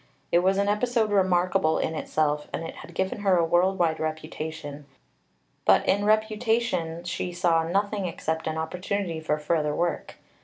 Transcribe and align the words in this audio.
It 0.31 0.39
was 0.39 0.57
an 0.57 0.67
episode 0.67 1.11
remarkable 1.11 1.77
in 1.77 1.93
itself, 1.93 2.47
and 2.51 2.63
it 2.63 2.77
had 2.77 2.95
given 2.95 3.19
her 3.19 3.37
a 3.37 3.45
world 3.45 3.77
wide 3.77 3.99
reputation; 3.99 4.87
but 5.63 5.87
in 5.87 6.05
reputation 6.05 7.03
she 7.03 7.31
saw 7.31 7.61
nothing 7.61 8.07
except 8.07 8.47
an 8.47 8.57
opportunity 8.57 9.19
for 9.19 9.37
further 9.37 9.75
work. 9.75 10.15